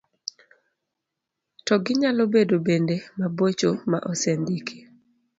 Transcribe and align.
to 1.65 1.73
ginyalo 1.85 2.23
bedo 2.33 2.55
bende 2.67 2.95
mabocho 3.19 3.69
ma 3.91 3.99
osendiki. 4.11 4.77